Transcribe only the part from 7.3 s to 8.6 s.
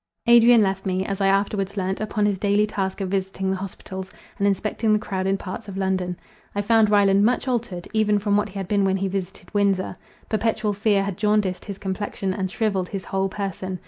altered, even from what he